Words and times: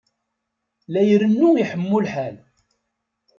La 0.93 1.01
irennu 1.11 1.49
iḥemmu 1.61 1.99
lḥal. 2.05 2.35